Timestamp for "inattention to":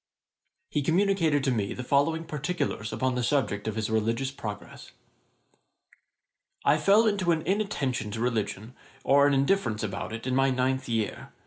7.43-8.19